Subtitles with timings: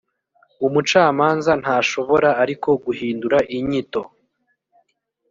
[0.65, 4.01] umucamanza ntashobora ariko guhindura inyito